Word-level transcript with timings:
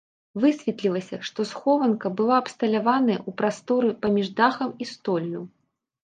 Высветлілася, 0.43 1.17
што 1.27 1.43
схованка 1.49 2.11
была 2.21 2.35
абсталяваная 2.43 3.17
ў 3.17 3.33
прасторы 3.41 3.91
паміж 4.05 4.31
дахам 4.39 4.73
і 4.85 4.89
столлю. 4.93 5.43